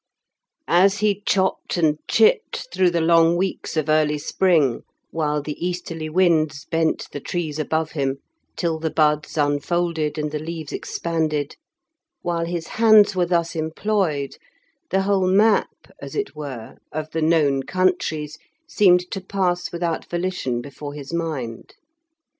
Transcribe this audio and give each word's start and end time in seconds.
As 0.67 0.97
he 0.97 1.21
chopped 1.27 1.77
and 1.77 1.99
chipped 2.07 2.69
through 2.73 2.89
the 2.89 3.01
long 3.01 3.37
weeks 3.37 3.77
of 3.77 3.87
early 3.87 4.17
spring, 4.17 4.81
while 5.11 5.43
the 5.43 5.63
easterly 5.63 6.09
winds 6.09 6.65
bent 6.65 7.07
the 7.11 7.19
trees 7.19 7.59
above 7.59 7.91
him, 7.91 8.17
till 8.55 8.79
the 8.79 8.89
buds 8.89 9.37
unfolded 9.37 10.17
and 10.17 10.31
the 10.31 10.39
leaves 10.39 10.73
expanded 10.73 11.55
while 12.23 12.45
his 12.45 12.65
hands 12.65 13.15
were 13.15 13.27
thus 13.27 13.55
employed, 13.55 14.37
the 14.89 15.03
whole 15.03 15.27
map, 15.27 15.69
as 16.01 16.15
it 16.15 16.35
were, 16.35 16.77
of 16.91 17.11
the 17.11 17.21
known 17.21 17.61
countries 17.61 18.39
seemed 18.67 19.01
to 19.11 19.21
pass 19.21 19.71
without 19.71 20.09
volition 20.09 20.61
before 20.61 20.95
his 20.95 21.13
mind. 21.13 21.75